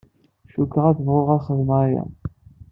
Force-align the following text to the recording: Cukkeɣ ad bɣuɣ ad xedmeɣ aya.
Cukkeɣ 0.53 0.85
ad 0.87 0.99
bɣuɣ 1.05 1.27
ad 1.35 1.41
xedmeɣ 1.45 1.79
aya. 1.85 2.03